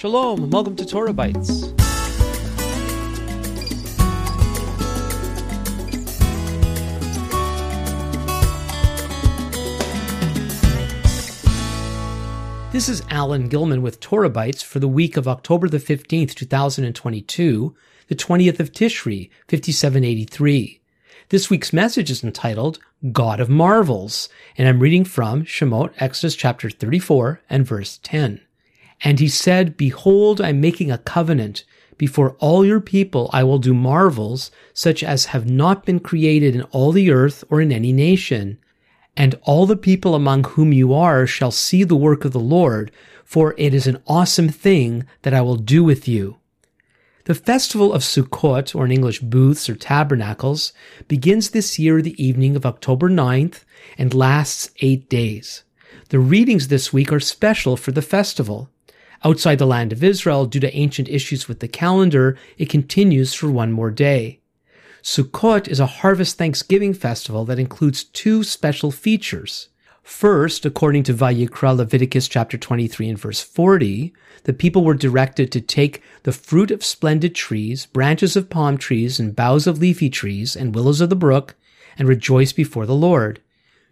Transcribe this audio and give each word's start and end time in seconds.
Shalom, 0.00 0.44
and 0.44 0.50
welcome 0.50 0.76
to 0.76 0.84
TorahBytes. 0.84 1.76
This 12.72 12.88
is 12.88 13.02
Alan 13.10 13.48
Gilman 13.48 13.82
with 13.82 14.00
TorahBytes 14.00 14.64
for 14.64 14.78
the 14.78 14.88
week 14.88 15.18
of 15.18 15.28
October 15.28 15.68
the 15.68 15.76
15th, 15.76 16.34
2022, 16.34 17.74
the 18.08 18.14
20th 18.14 18.58
of 18.58 18.72
Tishri, 18.72 19.28
5783. 19.48 20.80
This 21.28 21.50
week's 21.50 21.74
message 21.74 22.10
is 22.10 22.24
entitled 22.24 22.78
God 23.12 23.38
of 23.38 23.50
Marvels, 23.50 24.30
and 24.56 24.66
I'm 24.66 24.80
reading 24.80 25.04
from 25.04 25.44
Shemot, 25.44 25.92
Exodus 25.98 26.36
chapter 26.36 26.70
34 26.70 27.42
and 27.50 27.66
verse 27.66 28.00
10. 28.02 28.40
And 29.02 29.18
he 29.18 29.28
said, 29.28 29.76
Behold, 29.76 30.40
I'm 30.40 30.60
making 30.60 30.90
a 30.90 30.98
covenant. 30.98 31.64
Before 31.96 32.36
all 32.38 32.64
your 32.64 32.80
people 32.80 33.28
I 33.32 33.44
will 33.44 33.58
do 33.58 33.74
marvels, 33.74 34.50
such 34.72 35.02
as 35.02 35.26
have 35.26 35.48
not 35.48 35.84
been 35.84 36.00
created 36.00 36.54
in 36.54 36.62
all 36.64 36.92
the 36.92 37.10
earth 37.10 37.44
or 37.50 37.60
in 37.60 37.72
any 37.72 37.92
nation 37.92 38.58
and 39.16 39.38
all 39.42 39.66
the 39.66 39.76
people 39.76 40.14
among 40.14 40.44
whom 40.44 40.72
you 40.72 40.94
are 40.94 41.26
shall 41.26 41.50
see 41.50 41.84
the 41.84 41.96
work 41.96 42.24
of 42.24 42.32
the 42.32 42.40
Lord, 42.40 42.90
for 43.24 43.54
it 43.58 43.74
is 43.74 43.86
an 43.86 44.02
awesome 44.06 44.48
thing 44.48 45.04
that 45.22 45.34
I 45.34 45.40
will 45.40 45.56
do 45.56 45.84
with 45.84 46.08
you. 46.08 46.38
The 47.24 47.34
festival 47.34 47.92
of 47.92 48.02
Sukkot, 48.02 48.74
or 48.74 48.86
in 48.86 48.92
English 48.92 49.20
booths 49.20 49.68
or 49.68 49.76
tabernacles, 49.76 50.72
begins 51.06 51.50
this 51.50 51.78
year 51.78 52.00
the 52.00 52.20
evening 52.22 52.56
of 52.56 52.64
October 52.64 53.10
9th 53.10 53.64
and 53.98 54.14
lasts 54.14 54.70
eight 54.80 55.08
days. 55.08 55.64
The 56.08 56.18
readings 56.18 56.68
this 56.68 56.92
week 56.92 57.12
are 57.12 57.20
special 57.20 57.76
for 57.76 57.92
the 57.92 58.02
festival. 58.02 58.70
Outside 59.22 59.58
the 59.58 59.66
land 59.66 59.92
of 59.92 60.02
Israel, 60.02 60.46
due 60.46 60.60
to 60.60 60.76
ancient 60.76 61.08
issues 61.08 61.46
with 61.46 61.60
the 61.60 61.68
calendar, 61.68 62.38
it 62.56 62.70
continues 62.70 63.34
for 63.34 63.50
one 63.50 63.70
more 63.70 63.90
day. 63.90 64.40
Sukkot 65.02 65.68
is 65.68 65.80
a 65.80 65.86
harvest 65.86 66.38
thanksgiving 66.38 66.94
festival 66.94 67.44
that 67.46 67.58
includes 67.58 68.04
two 68.04 68.42
special 68.42 68.90
features. 68.90 69.68
First, 70.02 70.64
according 70.64 71.02
to 71.04 71.14
Vayikra 71.14 71.76
Leviticus 71.76 72.28
chapter 72.28 72.56
23 72.56 73.10
and 73.10 73.18
verse 73.18 73.40
40, 73.42 74.12
the 74.44 74.52
people 74.52 74.84
were 74.84 74.94
directed 74.94 75.52
to 75.52 75.60
take 75.60 76.02
the 76.22 76.32
fruit 76.32 76.70
of 76.70 76.84
splendid 76.84 77.34
trees, 77.34 77.86
branches 77.86 78.36
of 78.36 78.50
palm 78.50 78.78
trees, 78.78 79.20
and 79.20 79.36
boughs 79.36 79.66
of 79.66 79.78
leafy 79.78 80.08
trees, 80.10 80.56
and 80.56 80.74
willows 80.74 81.00
of 81.00 81.10
the 81.10 81.16
brook, 81.16 81.56
and 81.98 82.08
rejoice 82.08 82.52
before 82.52 82.86
the 82.86 82.94
Lord. 82.94 83.40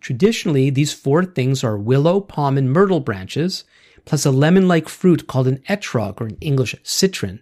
Traditionally, 0.00 0.68
these 0.68 0.92
four 0.92 1.24
things 1.24 1.64
are 1.64 1.78
willow, 1.78 2.20
palm, 2.20 2.58
and 2.58 2.70
myrtle 2.70 3.00
branches, 3.00 3.64
plus 4.04 4.24
a 4.24 4.30
lemon-like 4.30 4.88
fruit 4.88 5.26
called 5.26 5.48
an 5.48 5.62
etrog, 5.68 6.20
or 6.20 6.28
in 6.28 6.36
English, 6.40 6.74
citron. 6.82 7.40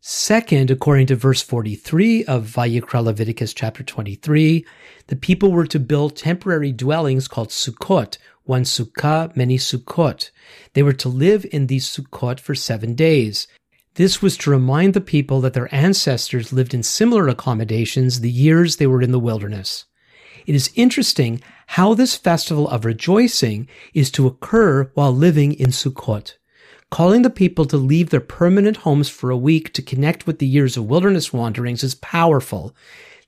Second, 0.00 0.70
according 0.70 1.08
to 1.08 1.16
verse 1.16 1.42
43 1.42 2.24
of 2.26 2.46
Vayikra 2.46 3.02
Leviticus 3.02 3.52
chapter 3.52 3.82
23, 3.82 4.64
the 5.08 5.16
people 5.16 5.50
were 5.50 5.66
to 5.66 5.80
build 5.80 6.16
temporary 6.16 6.70
dwellings 6.70 7.26
called 7.26 7.48
sukkot, 7.48 8.16
one 8.44 8.62
sukkah, 8.62 9.34
many 9.36 9.58
sukkot. 9.58 10.30
They 10.74 10.84
were 10.84 10.92
to 10.92 11.08
live 11.08 11.44
in 11.50 11.66
these 11.66 11.88
sukkot 11.88 12.38
for 12.38 12.54
seven 12.54 12.94
days. 12.94 13.48
This 13.94 14.22
was 14.22 14.36
to 14.38 14.50
remind 14.50 14.94
the 14.94 15.00
people 15.00 15.40
that 15.40 15.54
their 15.54 15.74
ancestors 15.74 16.52
lived 16.52 16.72
in 16.72 16.84
similar 16.84 17.26
accommodations 17.26 18.20
the 18.20 18.30
years 18.30 18.76
they 18.76 18.86
were 18.86 19.02
in 19.02 19.10
the 19.10 19.18
wilderness. 19.18 19.86
It 20.46 20.54
is 20.54 20.70
interesting 20.76 21.42
how 21.66 21.94
this 21.94 22.16
festival 22.16 22.68
of 22.68 22.84
rejoicing 22.84 23.68
is 23.92 24.10
to 24.12 24.26
occur 24.26 24.90
while 24.94 25.12
living 25.12 25.52
in 25.52 25.70
Sukkot. 25.70 26.34
Calling 26.90 27.22
the 27.22 27.30
people 27.30 27.64
to 27.66 27.76
leave 27.76 28.10
their 28.10 28.20
permanent 28.20 28.78
homes 28.78 29.08
for 29.08 29.30
a 29.30 29.36
week 29.36 29.72
to 29.72 29.82
connect 29.82 30.26
with 30.26 30.38
the 30.38 30.46
years 30.46 30.76
of 30.76 30.86
wilderness 30.86 31.32
wanderings 31.32 31.82
is 31.82 31.96
powerful. 31.96 32.74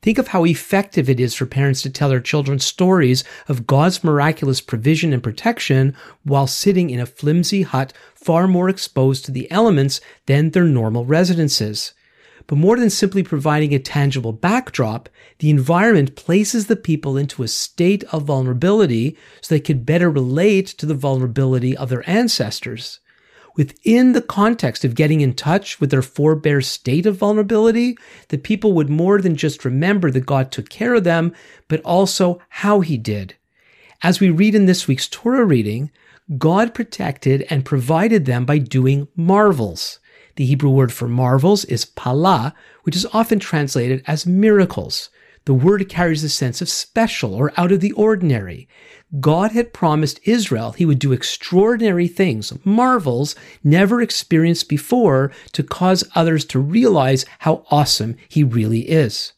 Think 0.01 0.19
of 0.19 0.29
how 0.29 0.45
effective 0.45 1.11
it 1.11 1.19
is 1.19 1.35
for 1.35 1.45
parents 1.45 1.83
to 1.83 1.91
tell 1.91 2.09
their 2.09 2.21
children 2.21 2.61
stories 2.61 3.25
of 3.49 3.67
God's 3.67 4.05
miraculous 4.05 4.61
provision 4.61 5.13
and 5.13 5.23
protection 5.23 5.95
while 6.23 6.47
sitting 6.47 6.91
in 6.91 7.01
a 7.01 7.07
flimsy 7.07 7.63
hut 7.63 7.93
far 8.15 8.47
more 8.47 8.69
exposed 8.69 9.25
to 9.25 9.33
the 9.33 9.51
elements 9.51 10.01
than 10.27 10.51
their 10.51 10.65
normal 10.65 11.05
residences. 11.05 11.95
But 12.49 12.59
more 12.59 12.77
than 12.77 12.91
simply 12.91 13.23
providing 13.23 13.73
a 13.73 13.79
tangible 13.79 14.33
backdrop, 14.33 15.09
the 15.39 15.51
environment 15.51 16.17
places 16.17 16.67
the 16.67 16.75
people 16.75 17.17
into 17.17 17.45
a 17.45 17.49
state 17.49 18.03
of 18.05 18.25
vulnerability 18.25 19.17
so 19.41 19.55
they 19.55 19.61
could 19.61 19.87
better 19.87 20.11
relate 20.11 20.67
to 20.67 20.87
the 20.87 20.95
vulnerability 20.95 21.77
of 21.77 21.89
their 21.89 22.09
ancestors 22.11 22.99
within 23.59 24.13
the 24.13 24.23
context 24.23 24.85
of 24.85 24.95
getting 24.95 25.21
in 25.21 25.35
touch 25.35 25.81
with 25.81 25.91
their 25.91 26.01
forebears' 26.01 26.69
state 26.69 27.05
of 27.05 27.17
vulnerability, 27.17 27.99
the 28.29 28.39
people 28.39 28.73
would 28.73 28.89
more 28.89 29.21
than 29.21 29.35
just 29.35 29.65
remember 29.65 30.13
that 30.13 30.25
God 30.25 30.53
took 30.53 30.71
care 30.71 30.95
of 30.95 31.03
them, 31.03 31.35
but 31.67 31.83
also 31.83 32.41
how 32.49 32.81
he 32.81 32.97
did. 32.97 33.35
As 34.01 34.21
we 34.21 34.31
read 34.31 34.55
in 34.55 34.67
this 34.67 34.87
week's 34.87 35.09
Torah 35.09 35.45
reading, 35.45 35.91
God 36.39 36.73
protected 36.73 37.45
and 37.51 37.65
provided 37.65 38.27
them 38.27 38.45
by 38.45 38.59
doing 38.59 39.09
marvels. 39.17 39.99
The 40.39 40.47
Hebrew 40.47 40.71
word 40.71 40.93
for 40.93 41.09
marvels 41.09 41.65
is 41.65 41.85
pala, 41.85 42.55
which 42.85 42.95
is 42.95 43.09
often 43.13 43.41
translated 43.41 44.05
as 44.07 44.25
miracles. 44.25 45.11
The 45.47 45.53
word 45.53 45.89
carries 45.89 46.23
a 46.23 46.29
sense 46.29 46.63
of 46.63 46.69
special 46.69 47.35
or 47.35 47.53
out 47.57 47.73
of 47.73 47.81
the 47.81 47.91
ordinary. 47.91 48.69
God 49.19 49.51
had 49.51 49.73
promised 49.73 50.21
Israel 50.23 50.71
he 50.71 50.87
would 50.87 51.01
do 51.01 51.11
extraordinary 51.11 52.07
things, 52.07 52.53
marvels 52.65 53.35
never 53.65 54.01
experienced 54.01 54.69
before 54.69 55.33
to 55.55 55.65
cause 55.65 56.09
others 56.15 56.45
to 56.45 56.61
realize 56.61 57.27
how 57.41 57.65
awesome 57.69 58.15
he 58.29 58.45
really 58.45 58.89
is. 58.89 59.33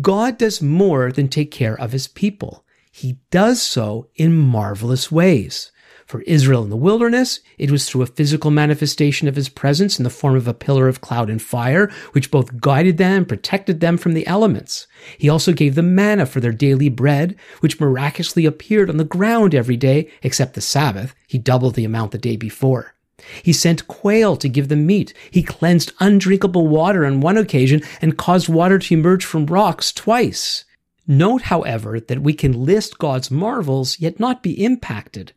God 0.00 0.38
does 0.38 0.62
more 0.62 1.10
than 1.10 1.26
take 1.26 1.50
care 1.50 1.74
of 1.74 1.90
his 1.90 2.06
people. 2.06 2.64
He 2.92 3.18
does 3.32 3.60
so 3.60 4.10
in 4.14 4.32
marvelous 4.36 5.10
ways. 5.10 5.72
For 6.06 6.22
Israel 6.22 6.62
in 6.62 6.70
the 6.70 6.76
wilderness, 6.76 7.40
it 7.56 7.70
was 7.70 7.88
through 7.88 8.02
a 8.02 8.06
physical 8.06 8.50
manifestation 8.50 9.26
of 9.26 9.36
his 9.36 9.48
presence 9.48 9.98
in 9.98 10.04
the 10.04 10.10
form 10.10 10.36
of 10.36 10.46
a 10.46 10.54
pillar 10.54 10.86
of 10.86 11.00
cloud 11.00 11.30
and 11.30 11.40
fire, 11.40 11.90
which 12.12 12.30
both 12.30 12.60
guided 12.60 12.98
them 12.98 13.18
and 13.18 13.28
protected 13.28 13.80
them 13.80 13.96
from 13.96 14.12
the 14.12 14.26
elements. 14.26 14.86
He 15.16 15.28
also 15.28 15.52
gave 15.52 15.74
them 15.74 15.94
manna 15.94 16.26
for 16.26 16.40
their 16.40 16.52
daily 16.52 16.88
bread, 16.88 17.36
which 17.60 17.80
miraculously 17.80 18.44
appeared 18.44 18.90
on 18.90 18.98
the 18.98 19.04
ground 19.04 19.54
every 19.54 19.76
day, 19.76 20.10
except 20.22 20.54
the 20.54 20.60
Sabbath. 20.60 21.14
He 21.26 21.38
doubled 21.38 21.74
the 21.74 21.84
amount 21.84 22.12
the 22.12 22.18
day 22.18 22.36
before. 22.36 22.94
He 23.42 23.52
sent 23.52 23.88
quail 23.88 24.36
to 24.36 24.48
give 24.48 24.68
them 24.68 24.86
meat. 24.86 25.14
He 25.30 25.42
cleansed 25.42 25.92
undrinkable 26.00 26.66
water 26.66 27.06
on 27.06 27.20
one 27.20 27.38
occasion 27.38 27.80
and 28.02 28.18
caused 28.18 28.48
water 28.48 28.78
to 28.78 28.94
emerge 28.94 29.24
from 29.24 29.46
rocks 29.46 29.92
twice. 29.92 30.64
Note, 31.06 31.42
however, 31.42 32.00
that 32.00 32.22
we 32.22 32.32
can 32.32 32.64
list 32.64 32.98
God's 32.98 33.30
marvels 33.30 33.98
yet 34.00 34.18
not 34.18 34.42
be 34.42 34.62
impacted. 34.62 35.32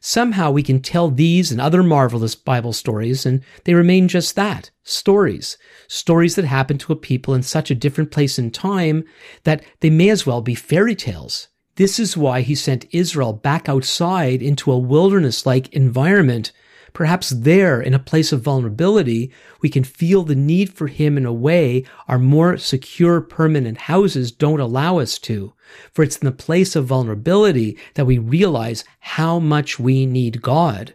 Somehow 0.00 0.50
we 0.50 0.62
can 0.62 0.80
tell 0.80 1.10
these 1.10 1.52
and 1.52 1.60
other 1.60 1.82
marvelous 1.82 2.34
Bible 2.34 2.72
stories, 2.72 3.26
and 3.26 3.42
they 3.64 3.74
remain 3.74 4.08
just 4.08 4.34
that 4.34 4.70
stories. 4.82 5.58
Stories 5.88 6.36
that 6.36 6.46
happen 6.46 6.78
to 6.78 6.92
a 6.92 6.96
people 6.96 7.34
in 7.34 7.42
such 7.42 7.70
a 7.70 7.74
different 7.74 8.10
place 8.10 8.38
and 8.38 8.52
time 8.52 9.04
that 9.44 9.62
they 9.80 9.90
may 9.90 10.08
as 10.08 10.24
well 10.24 10.40
be 10.40 10.54
fairy 10.54 10.94
tales. 10.94 11.48
This 11.76 11.98
is 11.98 12.16
why 12.16 12.40
he 12.40 12.54
sent 12.54 12.86
Israel 12.92 13.34
back 13.34 13.68
outside 13.68 14.42
into 14.42 14.72
a 14.72 14.78
wilderness 14.78 15.44
like 15.44 15.72
environment 15.74 16.52
Perhaps 16.92 17.30
there, 17.30 17.80
in 17.80 17.94
a 17.94 17.98
place 17.98 18.32
of 18.32 18.42
vulnerability, 18.42 19.30
we 19.60 19.68
can 19.68 19.84
feel 19.84 20.22
the 20.22 20.34
need 20.34 20.72
for 20.72 20.88
Him 20.88 21.16
in 21.16 21.24
a 21.24 21.32
way 21.32 21.84
our 22.08 22.18
more 22.18 22.56
secure 22.56 23.20
permanent 23.20 23.78
houses 23.78 24.32
don't 24.32 24.60
allow 24.60 24.98
us 24.98 25.18
to. 25.20 25.52
For 25.92 26.02
it's 26.02 26.16
in 26.16 26.26
the 26.26 26.32
place 26.32 26.74
of 26.74 26.86
vulnerability 26.86 27.78
that 27.94 28.06
we 28.06 28.18
realize 28.18 28.84
how 29.00 29.38
much 29.38 29.78
we 29.78 30.04
need 30.04 30.42
God. 30.42 30.94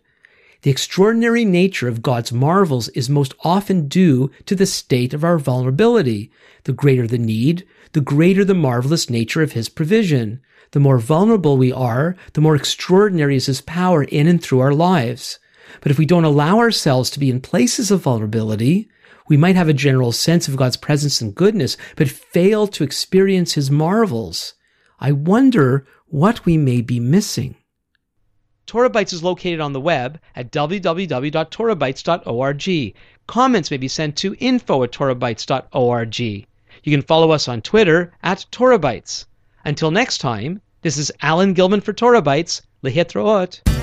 The 0.63 0.72
extraordinary 0.72 1.45
nature 1.45 1.88
of 1.88 2.01
God's 2.01 2.31
marvels 2.31 2.90
is 2.90 3.09
most 3.09 3.35
often 3.41 3.87
due 3.87 4.31
to 4.47 4.55
the 4.55 4.66
state 4.66 5.14
of 5.14 5.23
our 5.23 5.37
vulnerability. 5.37 6.31
The 6.64 6.73
greater 6.73 7.05
the 7.05 7.19
need, 7.19 7.66
the 7.93 8.02
greater 8.02 8.43
the 8.43 8.55
marvelous 8.55 9.09
nature 9.09 9.43
of 9.43 9.52
His 9.52 9.69
provision. 9.69 10.41
The 10.72 10.79
more 10.79 10.97
vulnerable 10.97 11.55
we 11.55 11.72
are, 11.72 12.16
the 12.34 12.41
more 12.41 12.55
extraordinary 12.55 13.35
is 13.35 13.46
His 13.46 13.61
power 13.61 14.03
in 14.03 14.28
and 14.28 14.41
through 14.41 14.59
our 14.59 14.73
lives. 14.73 15.40
But 15.81 15.91
if 15.91 15.97
we 15.97 16.05
don't 16.05 16.25
allow 16.25 16.59
ourselves 16.59 17.09
to 17.11 17.19
be 17.19 17.29
in 17.29 17.41
places 17.41 17.91
of 17.91 18.01
vulnerability, 18.01 18.89
we 19.27 19.37
might 19.37 19.55
have 19.55 19.69
a 19.69 19.73
general 19.73 20.11
sense 20.11 20.47
of 20.47 20.55
God's 20.55 20.77
presence 20.77 21.22
and 21.22 21.33
goodness, 21.33 21.77
but 21.95 22.09
fail 22.09 22.67
to 22.67 22.83
experience 22.83 23.53
his 23.53 23.72
marvels. 23.72 24.53
I 24.99 25.11
wonder 25.11 25.87
what 26.07 26.45
we 26.45 26.57
may 26.57 26.81
be 26.81 26.99
missing. 26.99 27.55
TorahBytes 28.67 29.13
is 29.13 29.23
located 29.23 29.59
on 29.59 29.73
the 29.73 29.81
web 29.81 30.19
at 30.35 30.51
www.torahbytes.org. 30.51 32.95
Comments 33.28 33.71
may 33.71 33.78
be 33.78 33.87
sent 33.87 34.16
to 34.17 34.35
info 34.39 34.83
at 34.83 34.91
torahbytes.org. 34.91 36.19
You 36.19 36.43
can 36.83 37.01
follow 37.01 37.31
us 37.31 37.47
on 37.47 37.61
Twitter 37.61 38.13
at 38.23 38.45
TorahBytes. 38.51 39.25
Until 39.66 39.91
next 39.91 40.19
time, 40.19 40.61
this 40.81 40.97
is 40.97 41.11
Alan 41.21 41.53
Gilman 41.53 41.81
for 41.81 41.93
TorahBytes. 41.93 42.61
Lehitraot. 42.83 43.74